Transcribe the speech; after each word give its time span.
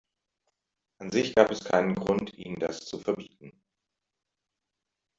An 0.99 1.11
sich 1.11 1.35
gab 1.35 1.51
es 1.51 1.63
keinen 1.63 1.93
Grund, 1.93 2.33
ihnen 2.33 2.59
das 2.59 2.79
zu 2.79 2.97
verbieten. 2.97 3.61